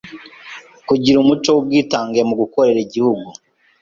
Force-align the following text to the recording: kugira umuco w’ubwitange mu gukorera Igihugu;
kugira 0.87 1.17
umuco 1.19 1.47
w’ubwitange 1.51 2.19
mu 2.27 2.35
gukorera 2.41 2.79
Igihugu; 2.87 3.27